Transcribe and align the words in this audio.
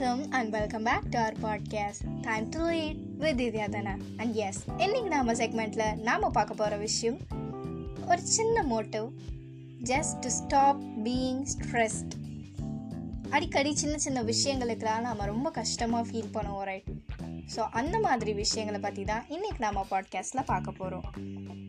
வணக்கம் 0.00 0.32
and 0.32 0.50
welcome 0.50 0.84
back 0.84 1.06
to 1.10 1.16
our 1.18 1.36
podcast 1.42 2.02
time 2.22 2.44
to 2.48 2.60
lead 2.66 2.98
with 3.18 3.38
Divyadhana 3.40 3.94
and 4.16 4.36
yes 4.40 4.60
இன்னைக்கு 4.76 5.08
நாம 5.08 5.32
செக்மெண்ட்டில் 5.32 5.98
நாம் 6.00 6.26
பார்க்க 6.32 6.58
போகிற 6.60 6.76
விஷயம் 6.76 7.16
ஒரு 8.06 8.20
சின்ன 8.26 8.62
motive 8.70 9.08
just 9.84 10.14
to 10.20 10.30
stop 10.36 10.82
being 11.04 11.42
stressed 11.54 12.14
அடிக்கடி 13.30 13.72
சின்ன 13.76 13.98
சின்ன 13.98 14.22
விஷயங்களுக்கெல்லாம் 14.22 15.06
நாம் 15.08 15.26
ரொம்ப 15.26 15.50
கஷ்டமாக 15.50 16.06
ஃபீல் 16.10 16.32
பண்ணுவோம் 16.32 16.66
ரைட் 16.66 16.88
ஸோ 17.56 17.60
அந்த 17.70 18.00
மாதிரி 18.00 18.32
விஷயங்களை 18.32 18.80
பற்றி 18.80 19.04
தான் 19.04 19.24
இன்றைக்கி 19.28 19.58
நம்ம 19.58 19.86
பாட்காஸ்ட்டில் 19.90 20.44
பார்க்க 20.46 20.70
போகிறோம் 20.70 21.02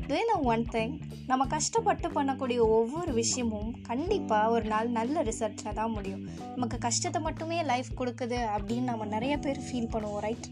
டூ 0.07 0.15
ஒன் 0.41 0.65
திங் 0.71 1.01
நம்ம 1.27 1.45
கஷ்டப்பட்டு 1.45 2.09
பண்ணக்கூடிய 2.09 2.59
ஒவ்வொரு 2.59 3.13
விஷயமும் 3.13 3.81
கண்டிப்பாக 3.81 4.49
ஒரு 4.49 4.63
நாள் 4.63 4.89
நல்ல 4.89 5.23
ரிசல்ட்டில் 5.23 5.73
தான் 5.73 5.91
முடியும். 5.91 6.29
நமக்கு 6.55 6.77
கஷ்டத்தை 6.77 7.21
மட்டுமே 7.21 7.63
லைஃப் 7.63 7.87
கொடுக்குது 7.97 8.47
அப்படின்னு 8.57 8.81
நம்ம 8.81 9.05
நிறைய 9.05 9.37
பேர் 9.37 9.59
ஃபீல் 9.59 9.87
பண்ணுவோம் 9.91 10.19
ரைட் 10.19 10.45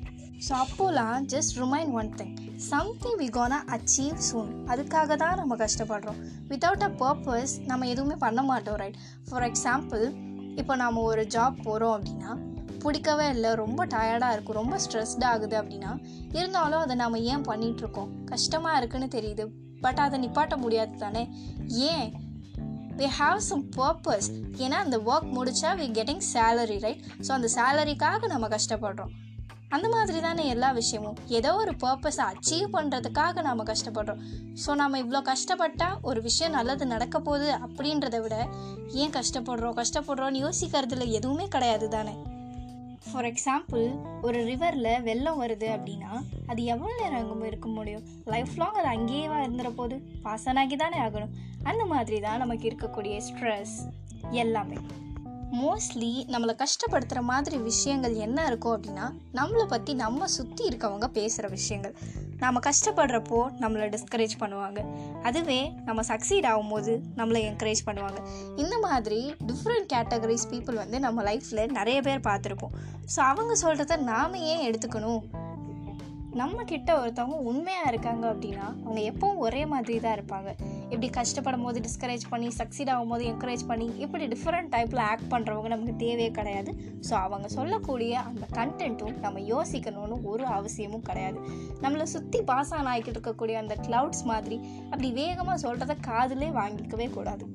ஸோ 0.50 0.52
அப்போலாம் 0.52 1.26
just 1.26 1.58
remind 1.58 1.92
one 1.92 2.10
thing 2.10 2.38
something 2.56 3.18
we 3.18 3.30
gonna 3.32 3.64
achieve 3.68 4.14
soon 4.14 4.64
அதுக்காக 4.68 5.16
தான் 5.16 5.36
நம்ம 5.36 5.56
கஷ்டப்படுறோம். 5.56 6.16
வித்தவுட் 6.48 6.84
அ 6.84 6.90
பர்பஸ் 6.90 7.62
நம்ம 7.66 7.88
எதுவுமே 7.88 8.16
பண்ண 8.20 8.44
மாட்டோம் 8.44 8.76
ரைட் 8.76 8.96
ஃபார் 9.30 9.44
எக்ஸாம்பிள் 9.44 10.14
இப்போ 10.56 10.76
நாம் 10.76 10.96
ஒரு 10.96 11.22
ஜாப் 11.22 11.56
போகிறோம் 11.64 12.04
அப்படின்னா 12.04 12.56
பிடிக்கவே 12.84 13.30
இல்லை. 13.30 13.54
ரொம்ப 13.54 13.86
டயர்டாக 13.86 14.36
இருக்கும் 14.36 14.60
ரொம்ப 14.62 14.80
ஸ்ட்ரெஸ்ட் 14.86 15.26
ஆகுது 15.26 15.62
அப்படின்னா 15.62 15.92
இருந்தாலும் 16.32 16.80
அதை 16.80 16.96
நம்ம 16.96 17.20
ஏன் 17.20 17.46
பண்ணிகிட்ருக்கோம் 17.50 18.24
கஷ்டமாக 18.26 18.78
இருக்குன்னு 18.78 19.08
தெரியுது. 19.18 19.46
பட் 19.82 20.00
அதை 20.06 20.20
நிப்பாட்ட 20.20 20.58
முடியாது 20.58 20.96
தானே? 20.98 21.24
ஏன்? 21.68 22.10
வி 23.00 23.08
ஹாவ் 23.20 23.38
சம் 23.38 23.64
பர்பஸ் 23.76 24.28
ஏன்னா 24.58 24.78
அந்த 24.86 24.98
ஒர்க் 24.98 25.30
முடித்தா 25.38 25.72
we 25.82 25.88
getting 25.98 26.24
salary 26.34 26.78
right 26.80 27.04
so 27.28 27.32
அந்த 27.32 27.50
சேலரிக்காக 27.56 28.28
நம்ம 28.28 28.48
கஷ்டப்படுறோம். 28.48 29.14
அந்த 29.70 29.90
மாதிரி 29.90 30.20
தானே 30.22 30.48
எல்லா 30.48 30.72
விஷயமும். 30.72 31.18
ஏதோ 31.28 31.56
ஒரு 31.56 31.72
பர்பஸை 31.72 32.24
அச்சீவ் 32.32 32.68
பண்ணுறதுக்காக 32.74 33.42
நாம் 33.42 33.66
கஷ்டப்படுறோம். 33.66 34.22
ஸோ 34.66 34.76
நம்ம 34.76 35.00
இவ்வளோ 35.00 35.22
கஷ்டப்பட்டால் 35.32 35.98
ஒரு 36.02 36.22
விஷயம் 36.22 36.52
நல்லது 36.52 36.86
நடக்க 36.86 37.20
போகுது 37.20 37.50
அப்படின்றத 37.66 38.22
விட 38.22 38.48
ஏன் 39.02 39.10
கஷ்டப்படுறோம்? 39.10 39.78
கஷ்டப்படுறோன்னு 39.82 40.44
யோசிக்கிறதுல 40.46 41.08
எதுவுமே 41.12 41.48
கிடையாது 41.48 41.90
தானே? 41.90 42.16
ஃபார் 43.12 43.26
எக்ஸாம்பிள் 43.26 43.84
ஒரு 44.22 44.44
ரிவரில் 44.44 45.04
வெள்ளம் 45.04 45.42
வருது 45.42 45.68
அப்படின்னா 45.78 46.12
அது 46.48 46.64
எவ்வளோ 46.64 47.02
நேரம் 47.02 47.32
அங்கே 47.32 47.48
இருக்க 47.48 47.68
முடியும்? 47.70 48.04
லைஃப் 48.26 48.56
லாங் 48.56 48.74
அது 48.74 48.88
அங்கேயேவா 48.88 49.38
இருந்துற 49.46 49.70
போது 49.70 50.02
பாசனாகி 50.24 50.76
தானே 50.76 50.98
ஆகணும். 50.98 51.34
அந்த 51.64 51.86
மாதிரி 51.86 52.20
தான் 52.20 52.38
நமக்கு 52.38 52.70
இருக்கக்கூடிய 52.70 53.22
ஸ்ட்ரெஸ் 53.30 53.76
எல்லாமே. 54.30 54.76
மோஸ்ட்லி 55.54 56.26
நம்மளை 56.28 56.64
கஷ்டப்படுத்துகிற 56.64 57.22
மாதிரி 57.22 57.58
விஷயங்கள் 57.58 58.14
என்ன 58.14 58.46
இருக்கும் 58.46 58.84
அப்படின்னா 58.84 59.12
நம்மளை 59.34 59.66
பற்றி 59.68 59.94
நம்ம 59.94 60.28
சுற்றி 60.28 60.68
இருக்கவங்க 60.68 61.08
பேசுகிற 61.08 61.48
விஷயங்கள். 61.48 61.94
நாம் 62.38 62.62
கஷ்டப்படுறப்போ 62.62 63.40
நம்மளை 63.60 63.96
டிஸ்கரேஜ் 63.96 64.36
பண்ணுவாங்க. 64.40 64.86
அதுவே 65.24 65.72
நம்ம 65.86 66.02
சக்சீட் 66.02 66.48
ஆகும்போது 66.52 67.00
நம்மளை 67.16 67.42
என்கரேஜ் 67.50 67.82
பண்ணுவாங்க. 67.86 68.20
இந்த 68.56 68.78
மாதிரி 68.78 69.36
டிஃப்ரெண்ட் 69.48 69.88
கேட்டகரிஸ் 69.94 70.48
பீப்புள் 70.52 70.74
வந்து 70.74 71.00
நம்ம 71.00 71.24
லைஃப்பில் 71.24 71.72
நிறைய 71.72 72.02
பேர் 72.02 72.20
பார்த்துருப்போம். 72.20 72.76
ஸோ 73.16 73.20
அவங்க 73.20 73.56
சொல்கிறத 73.62 73.98
நாம் 73.98 74.34
ஏன் 74.34 74.72
எடுத்துக்கணும்? 74.72 75.22
நம்ம 76.40 76.64
கிட்ட 76.72 76.90
ஒருத்தவங்க 77.02 77.38
உண்மையாக 77.50 77.90
இருக்காங்க 77.92 78.26
அப்படின்னா 78.32 78.66
அவங்க 78.84 79.02
எப்பவும் 79.12 79.42
ஒரே 79.46 79.62
மாதிரி 79.72 79.94
தான் 80.06 80.16
இருப்பாங்க. 80.18 80.50
இப்படி 80.92 81.08
கஷ்டப்படும் 81.18 81.64
போது 81.66 81.78
டிஸ்கரேஜ் 81.86 82.26
பண்ணி 82.32 82.50
சக்சீட் 82.58 82.92
ஆகும்போது 82.94 83.24
என்கரேஜ் 83.32 83.64
பண்ணி 83.70 83.88
இப்படி 84.06 84.26
டிஃப்ரெண்ட் 84.34 84.70
டைப்பில் 84.76 85.02
ஆக்ட் 85.12 85.30
பண்ணுறவங்க 85.34 85.70
நமக்கு 85.74 85.96
தேவையே 86.04 86.32
கிடையாது. 86.40 86.74
ஸோ 87.08 87.14
அவங்க 87.26 87.48
சொல்லக்கூடிய 87.58 88.20
அந்த 88.30 88.46
கண்டென்ட்டும் 88.60 89.16
நம்ம 89.26 89.44
யோசிக்கணும்னு 89.54 90.18
ஒரு 90.34 90.46
அவசியமும் 90.58 91.06
கிடையாது. 91.10 91.40
நம்மளை 91.86 92.08
சுற்றி 92.16 92.42
பாஸ் 92.52 92.74
ஆன் 92.80 92.92
ஆகிக்கிட்டு 92.94 93.18
இருக்கக்கூடிய 93.18 93.58
அந்த 93.64 93.78
க்ளவுட்ஸ் 93.88 94.24
மாதிரி 94.34 94.60
அப்படி 94.92 95.12
வேகமாக 95.22 95.58
சொல்கிறத 95.66 95.96
காதிலே 96.10 96.52
வாங்கிக்கவே 96.62 97.10
கூடாது. 97.18 97.48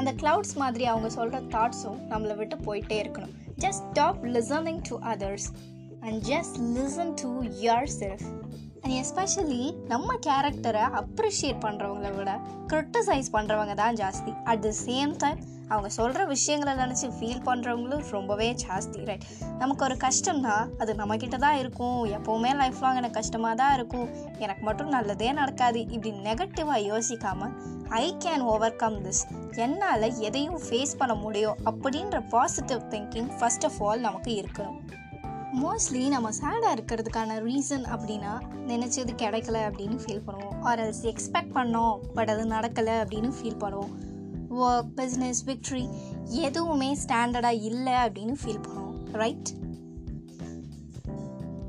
அந்த 0.00 0.10
க்ளவுட்ஸ் 0.22 0.56
மாதிரி 0.64 0.86
அவங்க 0.94 1.08
சொல்கிற 1.18 1.38
தாட்ஸும் 1.54 2.02
நம்மளை 2.12 2.36
விட்டு 2.42 2.58
போயிட்டே 2.66 2.98
இருக்கணும். 3.04 3.34
Just 3.64 3.86
stop 3.90 4.20
listening 4.36 4.82
to 4.88 4.96
others 5.12 5.48
and 6.04 6.20
just 6.22 6.58
listen 6.76 7.14
to 7.22 7.42
yourself 8.00 8.26
and 8.82 8.94
especially 9.02 9.74
நம்ம 9.88 10.14
கேரக்டரை 10.26 10.84
அப்ரிஷியேட் 11.02 11.60
பண்ணுறவங்கள 11.64 12.14
விட 12.16 12.40
க்ரிட்டிசைஸ் 12.72 13.28
பண்ணுறவங்க 13.32 13.74
தான் 13.74 13.94
ஜாஸ்தி. 13.94 14.32
அட் 14.44 14.60
த 14.60 14.72
சேம் 14.86 15.12
டைம் 15.22 15.54
அவங்க 15.68 15.88
சொல்கிற 15.88 16.24
விஷயங்களை 16.24 16.72
நினச்சி 16.74 17.06
ஃபீல் 17.16 17.42
பண்ணுறவங்களும் 17.46 18.10
ரொம்பவே 18.10 18.54
ஜாஸ்தி 18.64 19.04
ரைட் 19.04 19.24
நமக்கு 19.58 19.84
ஒரு 19.84 19.94
கஷ்டம்னா 19.94 20.68
அது 20.78 20.94
நம்மக்கிட்ட 20.94 21.36
தான் 21.36 21.58
இருக்கும். 21.58 22.04
எப்போவுமே 22.16 22.54
லைஃப் 22.56 22.82
லாங் 22.82 22.94
எனக்கு 22.94 23.18
கஷ்டமாக 23.20 23.54
தான் 23.54 23.74
இருக்கும். 23.74 24.08
எனக்கு 24.38 24.62
மட்டும் 24.62 24.88
நல்லதே 24.88 25.32
நடக்காது. 25.32 25.80
இப்படி 25.80 26.12
நெகட்டிவாக 26.28 26.86
யோசிக்காமல் 26.92 27.54
I 27.88 28.16
can 28.24 28.40
over 28.40 28.76
come 28.76 29.02
this 29.06 29.24
என்னால் 29.56 30.08
எதையும் 30.20 30.60
ஃபேஸ் 30.68 30.98
பண்ண 30.98 31.14
முடியும் 31.14 31.56
அப்படின்ற 31.64 32.20
positive 32.28 32.80
thinking 32.94 33.30
first 33.40 33.64
of 33.64 33.82
all 33.82 34.00
நமக்கு 34.00 34.32
இருக்கணும். 34.42 34.80
மோஸ்ட்லி 35.54 36.08
நம்ம 36.08 36.30
சேடாக 36.30 36.76
இருக்கிறதுக்கான 36.76 37.36
ரீசன் 37.40 37.84
அப்படின்னா 37.84 38.32
நினச்சது 38.66 39.12
கிடைக்கல 39.22 39.58
அப்படின்னு 39.68 39.98
ஃபீல் 40.04 40.22
பண்ணுவோம். 40.26 40.60
ஆர் 40.60 40.80
எல்ஸ் 40.80 41.02
எக்ஸ்பெக்ட் 41.02 41.54
பண்ணோம் 41.54 41.98
பட் 42.14 42.28
அது 42.28 42.44
நடக்கலை 42.44 42.94
அப்படின்னு 43.04 43.32
ஃபீல் 43.42 43.60
பண்ணுவோம். 43.60 43.92
ஒர்க் 44.50 44.88
பிஸ்னஸ் 44.96 45.42
விக்ட்ரி 45.46 45.88
எதுவுமே 46.24 46.96
ஸ்டாண்டர்டாக 47.06 47.62
இல்லை 47.62 47.92
அப்படின்னு 47.92 48.34
ஃபீல் 48.44 48.60
பண்ணுவோம். 48.66 48.98
ரைட் 49.12 49.48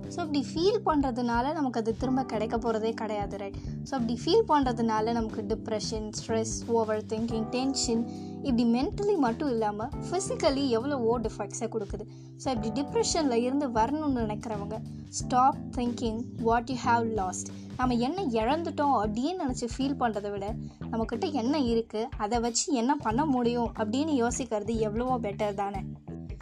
ஸோ 0.10 0.18
அப்படி 0.20 0.42
ஃபீல் 0.42 0.80
பண்ணுறதுனால 0.86 1.54
நமக்கு 1.54 1.80
அது 1.80 1.98
திரும்ப 1.98 2.24
கிடைக்க 2.24 2.58
போகிறதே 2.58 2.94
கிடையாது 2.94 3.38
ரைட் 3.38 3.58
ஸோ 3.90 3.92
அப்படி 3.92 4.14
ஃபீல் 4.14 4.46
பண்ணுறதுனால 4.48 5.14
நமக்கு 5.14 5.42
depression 5.44 6.08
stress 6.20 6.70
over 6.70 7.06
thinking 7.06 7.50
tension 7.50 8.04
இப்படி 8.44 8.66
மென்டலி 8.74 9.16
மட்டும் 9.18 9.50
இல்லாமல் 9.50 9.92
ஃபிசிக்கலி 10.08 10.70
எவ்வளோ 10.70 10.98
ஓ 11.02 11.18
டிஃபெக்ட்ஸை 11.18 11.70
கொடுக்குது. 11.70 12.04
ஸோ 12.44 12.48
இப்படி 12.50 12.70
டிப்ரெஷனில் 12.82 13.44
இருந்து 13.44 13.68
வரணும்னு 13.70 14.22
நினைக்கிறவங்க 14.22 14.78
stop 15.10 15.60
thinking 15.78 16.20
what 16.42 16.70
you 16.70 16.78
have 16.86 17.06
lost 17.14 17.50
நம்ம 17.78 17.96
என்ன 18.00 18.22
இழந்துட்டோம் 18.42 18.96
அப்படின்னு 19.02 19.44
நினச்சி 19.44 19.68
ஃபீல் 19.74 20.00
பண்ணுறதை 20.00 20.32
விட 20.32 20.46
நம்மக்கிட்ட 20.82 21.32
என்ன 21.32 21.58
இருக்குது 21.72 22.10
அதை 22.18 22.40
வச்சு 22.40 22.74
என்ன 22.74 22.96
பண்ண 22.96 23.26
முடியும் 23.26 23.70
அப்படின்னு 23.78 24.14
யோசிக்கிறது 24.24 24.76
எவ்வளவோ 24.80 25.18
பெட்டர் 25.20 25.54
தானே? 25.54 25.82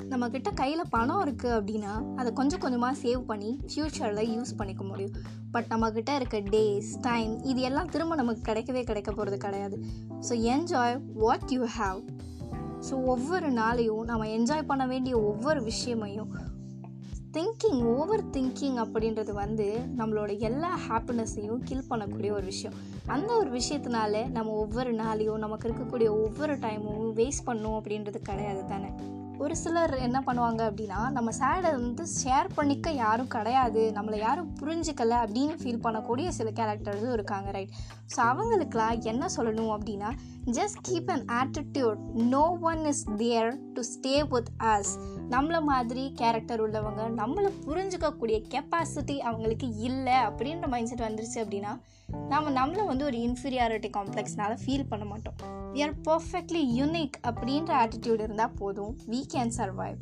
நம்மக்கிட்ட 0.10 0.54
கையில் 0.54 0.84
பணம் 0.90 1.22
இருக்குது 1.26 1.56
அப்படின்னா 1.58 2.16
அதை 2.16 2.34
கொஞ்சம் 2.34 2.60
கொஞ்சமாக 2.60 3.00
சேவ் 3.04 3.22
பண்ணி 3.22 3.60
ஃப்யூச்சரில் 3.68 4.32
யூஸ் 4.36 4.58
பண்ணிக்க 4.58 4.84
முடியும். 4.84 5.16
பட் 5.52 5.66
நம்மக்கிட்ட 5.70 6.16
இருக்க 6.16 6.38
டேஸ் 6.40 6.92
டைம் 7.02 7.44
இது 7.44 7.62
எல்லாம் 7.62 7.90
திரும்ப 7.90 8.16
நமக்கு 8.16 8.54
கிடைக்கவே 8.54 8.84
கிடைக்க 8.84 9.12
போகிறது 9.12 9.38
கிடையாது. 9.38 9.78
So 10.30 10.34
enjoy 10.54 11.00
what 11.14 11.50
you 11.50 11.66
have 11.78 12.02
so 12.90 12.96
ஒவ்வொரு 13.04 13.52
நாளையும் 13.52 14.04
நம்ம 14.04 14.28
என்ஜாய் 14.28 14.70
பண்ண 14.72 14.88
வேண்டிய 14.88 15.22
ஒவ்வொரு 15.22 15.62
விஷயமையும் 15.62 16.34
திங்கிங் 17.32 17.82
ஓவர் 17.84 18.24
திங்கிங் 18.30 18.78
அப்படின்றது 18.78 19.32
வந்து 19.32 19.80
நம்மளோட 19.98 20.40
எல்லா 20.40 20.80
ஹாப்பினஸையும் 20.90 21.64
கில் 21.64 21.90
பண்ணக்கூடிய 21.90 22.32
ஒரு 22.32 22.46
விஷயம். 22.46 22.76
அந்த 23.06 23.38
ஒரு 23.38 23.50
விஷயத்தினால 23.52 24.30
நம்ம 24.30 24.52
ஒவ்வொரு 24.52 24.94
நாளையும் 24.94 25.38
நமக்கு 25.38 25.68
இருக்கக்கூடிய 25.70 26.10
ஒவ்வொரு 26.10 26.56
டைமும் 26.56 27.04
வேஸ்ட் 27.20 27.46
பண்ணும் 27.46 27.78
அப்படின்றது 27.80 28.22
கிடையாது 28.22 28.66
தானே? 28.68 28.92
ஒரு 29.40 29.56
சிலர் 29.56 29.94
என்ன 29.98 30.24
பண்ணுவாங்க 30.26 30.62
அப்படின்னா 30.70 31.12
நம்ம 31.12 31.32
சேடை 31.32 31.72
வந்து 31.72 32.06
ஷேர் 32.24 32.48
பண்ணிக்க 32.56 32.92
யாரும் 32.92 33.28
கிடையாது 33.28 33.92
நம்மளை 33.96 34.20
யாரும் 34.20 34.56
புரிஞ்சுக்கலை 34.62 35.18
அப்படின்னு 35.18 35.56
ஃபீல் 35.62 35.82
பண்ணக்கூடிய 35.84 36.28
சில 36.28 36.50
கேரக்டர்ஸும் 36.50 37.12
இருக்காங்க 37.12 37.52
ரைட் 37.52 37.70
ஸோ 38.16 38.20
அவங்களுக்குலாம் 38.22 39.02
என்ன 39.02 39.28
சொல்லணும் 39.38 39.74
அப்படின்னா 39.76 40.12
just 40.52 40.80
keep 40.88 41.12
an 41.12 41.26
attitude 41.30 41.98
no 42.14 42.58
one 42.62 42.86
is 42.86 43.04
there 43.18 43.58
to 43.74 43.84
stay 43.96 44.28
with 44.28 44.52
us 44.58 44.98
நம்மளை 45.30 45.62
மாதிரி 45.62 46.12
கேரக்டர் 46.16 46.62
உள்ளவங்க 46.62 47.10
நம்மளை 47.16 47.52
புரிஞ்சுக்கக்கூடிய 47.66 48.42
கெப்பாசிட்டி 48.54 49.18
அவங்களுக்கு 49.18 49.76
இல்லை 49.78 50.14
அப்படின்ற 50.14 50.68
மைண்ட் 50.68 50.88
செட் 50.88 51.02
வந்துருச்சு 51.02 51.40
அப்படின்னா 51.44 51.74
நம்ம 52.30 52.66
நம்மளை 52.66 52.86
வந்து 52.86 53.06
ஒரு 53.06 53.18
இன்ஃபீரியாரிட்டி 53.18 53.90
காம்ப்ளெக்ஸ்னால 53.98 54.58
ஃபீல் 54.66 54.90
பண்ண 54.90 55.06
மாட்டோம். 55.06 55.36
வி 55.74 55.82
ஆர் 55.84 55.96
பர்ஃபெக்ட்லி 56.04 56.62
யூனிக் 56.76 57.16
அப்படின்ற 57.24 57.72
ஆட்டிடியூட் 57.84 58.22
இருந்தால் 58.22 58.54
போதும். 58.60 58.98
We 59.10 59.25
can 59.34 59.54
survive 59.58 60.00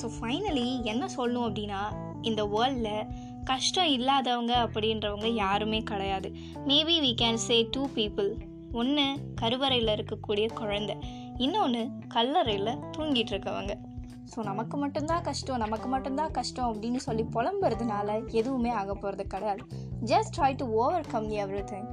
so 0.00 0.08
finally 0.16 0.82
என்ன 0.82 1.06
சொல்லணும் 1.16 1.46
அப்படின்னா 1.48 1.80
இந்த 2.22 2.42
வேர்ல்டில் 2.44 3.06
கஷ்டம் 3.44 3.86
இல்லாதவங்க 3.86 4.52
அப்படின்றவங்க 4.64 5.28
யாருமே 5.34 5.80
கிடையாது. 5.82 6.28
Maybe 6.66 6.96
we 7.04 7.12
can 7.22 7.40
say 7.46 7.68
two 7.70 7.88
people 7.94 8.30
ஒன்று 8.72 9.06
கருவறையில் 9.34 9.94
இருக்கக்கூடிய 9.96 10.46
குழந்தை. 10.54 10.96
இன்னொன்று 11.36 11.82
கல்லறையில் 12.08 12.78
தூங்கிட்டு 12.96 13.32
இருக்கவங்க. 13.34 13.74
ஸோ 14.34 14.42
நமக்கு 14.42 14.76
மட்டும்தான் 14.76 15.22
கஷ்டம் 15.22 15.56
நமக்கு 15.56 15.88
மட்டும்தான் 15.88 16.30
கஷ்டம் 16.30 16.68
அப்படின்னு 16.72 16.96
சொல்லி 16.96 17.24
புலம்புறதுனால 17.34 18.08
எதுவுமே 18.30 18.70
ஆக 18.70 18.94
போகிறது 18.94 19.26
கிடையாது. 19.26 19.64
Just 20.04 20.34
try 20.38 20.56
to 20.56 20.66
overcome 21.06 21.30
everything 21.64 21.88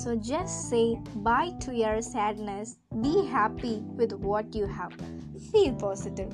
So 0.00 0.10
just 0.28 0.58
say 0.68 0.82
bye 1.22 1.54
to 1.64 1.72
your 1.82 2.02
sadness 2.12 2.72
be 3.02 3.14
happy 3.32 3.74
with 4.00 4.16
what 4.26 4.56
you 4.60 4.66
have 4.78 4.94
feel 5.46 5.78
positive 5.78 6.32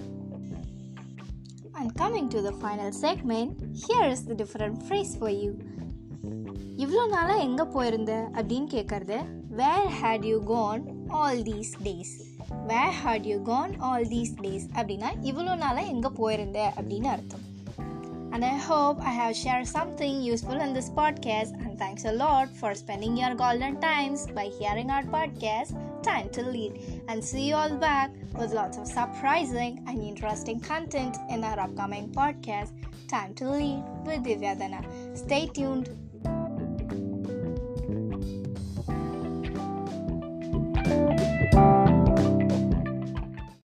And 1.76 1.96
coming 1.96 2.28
to 2.28 2.40
the 2.40 2.52
final 2.54 2.92
segment, 2.94 3.52
here 3.84 4.04
is 4.06 4.24
the 4.24 4.34
different 4.34 4.82
phrase 4.82 5.12
for 5.16 5.30
you. 5.32 5.52
இவ்வளோ 6.76 7.02
நாளாக 7.06 7.44
எங்கே 7.46 7.64
போயிருந்த 7.74 8.12
அப்படின்னு 8.34 8.68
கேட்குறது 8.74 9.16
where 9.58 9.88
had 9.98 10.26
you 10.30 10.36
gone 10.50 10.82
all 11.18 11.40
these 11.48 11.72
days 11.86 12.12
where 12.70 12.94
had 13.00 13.26
you 13.30 13.38
gone 13.44 13.72
all 13.88 14.06
these 14.08 14.32
days 14.42 14.66
அப்படின்னா 14.76 15.10
இவ்வளோ 15.30 15.54
நாளாக 15.64 15.92
எங்கே 15.94 16.10
போயிருந்த 16.20 16.60
அப்படின்னு 16.76 17.10
அர்த்தம் 17.14 17.44
and 18.31 18.43
I 18.45 18.55
hope 18.55 18.99
I 19.01 19.09
have 19.09 19.35
shared 19.35 19.67
something 19.67 20.21
useful 20.21 20.59
in 20.59 20.73
this 20.73 20.89
podcast. 20.89 21.53
And 21.65 21.77
thanks 21.77 22.05
a 22.05 22.11
lot 22.11 22.49
for 22.49 22.75
spending 22.75 23.17
your 23.17 23.33
golden 23.35 23.79
times 23.81 24.27
by 24.27 24.45
hearing 24.45 24.89
our 24.91 25.03
podcast, 25.03 25.75
Time 26.03 26.29
to 26.29 26.43
Lead. 26.43 27.01
And 27.07 27.23
see 27.23 27.49
you 27.49 27.55
all 27.55 27.75
back 27.75 28.11
with 28.37 28.53
lots 28.53 28.77
of 28.77 28.87
surprising 28.87 29.83
and 29.87 30.01
interesting 30.01 30.59
content 30.59 31.17
in 31.29 31.43
our 31.43 31.59
upcoming 31.59 32.09
podcast, 32.09 32.71
Time 33.07 33.33
to 33.35 33.49
Lead 33.49 33.83
with 34.05 34.23
Divyadana. 34.23 35.17
Stay 35.17 35.47
tuned. 35.47 36.06